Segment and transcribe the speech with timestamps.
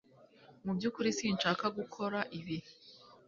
[0.63, 2.57] Mu byukuri sinshaka gukora ibi